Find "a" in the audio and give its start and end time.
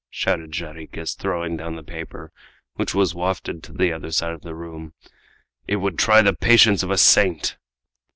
6.89-6.97